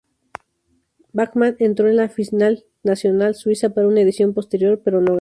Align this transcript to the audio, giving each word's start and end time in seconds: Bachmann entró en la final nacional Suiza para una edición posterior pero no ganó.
Bachmann 1.13 1.57
entró 1.59 1.87
en 1.87 1.97
la 1.97 2.09
final 2.09 2.65
nacional 2.81 3.35
Suiza 3.35 3.75
para 3.75 3.87
una 3.87 4.01
edición 4.01 4.33
posterior 4.33 4.81
pero 4.83 4.99
no 4.99 5.05
ganó. 5.05 5.09